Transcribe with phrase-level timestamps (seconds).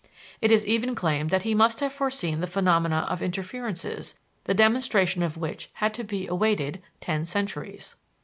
[0.41, 5.21] It is even claimed that he must have foreseen the phenomena of interferences, the demonstration
[5.21, 7.95] of which had to be awaited ten centuries.